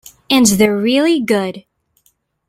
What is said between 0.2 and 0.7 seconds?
And